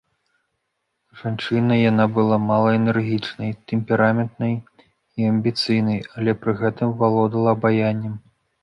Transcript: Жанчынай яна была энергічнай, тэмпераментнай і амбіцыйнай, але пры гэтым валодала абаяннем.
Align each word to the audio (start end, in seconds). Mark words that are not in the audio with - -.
Жанчынай 1.19 1.79
яна 1.91 2.05
была 2.15 2.39
энергічнай, 2.79 3.51
тэмпераментнай 3.73 4.53
і 4.59 5.21
амбіцыйнай, 5.35 5.99
але 6.17 6.31
пры 6.45 6.51
гэтым 6.65 6.99
валодала 7.05 7.49
абаяннем. 7.61 8.13